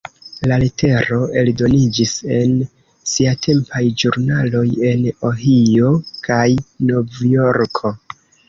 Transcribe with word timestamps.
La 0.51 0.55
letero 0.61 1.17
eldoniĝis 1.41 2.13
en 2.37 2.55
siatempaj 3.13 3.83
ĵurnaloj 4.05 4.65
en 4.93 5.07
Ohio 5.33 5.95
kaj 6.31 6.43
Novjorko. 6.93 7.95